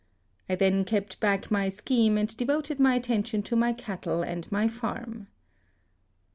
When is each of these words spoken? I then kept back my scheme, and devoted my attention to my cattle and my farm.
I 0.49 0.55
then 0.55 0.83
kept 0.83 1.19
back 1.19 1.51
my 1.51 1.69
scheme, 1.69 2.17
and 2.17 2.35
devoted 2.35 2.79
my 2.79 2.95
attention 2.95 3.43
to 3.43 3.55
my 3.55 3.71
cattle 3.71 4.23
and 4.23 4.51
my 4.51 4.67
farm. 4.67 5.27